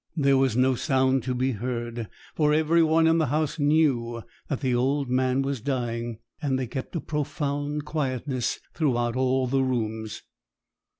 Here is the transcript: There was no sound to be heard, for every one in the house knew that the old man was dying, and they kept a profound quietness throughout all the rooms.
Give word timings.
There 0.17 0.35
was 0.39 0.57
no 0.57 0.73
sound 0.73 1.21
to 1.25 1.35
be 1.35 1.51
heard, 1.51 2.07
for 2.33 2.55
every 2.55 2.81
one 2.81 3.05
in 3.05 3.19
the 3.19 3.27
house 3.27 3.59
knew 3.59 4.23
that 4.49 4.61
the 4.61 4.73
old 4.73 5.11
man 5.11 5.43
was 5.43 5.61
dying, 5.61 6.17
and 6.41 6.57
they 6.57 6.65
kept 6.65 6.95
a 6.95 6.99
profound 6.99 7.85
quietness 7.85 8.59
throughout 8.73 9.15
all 9.15 9.45
the 9.45 9.61
rooms. 9.61 10.23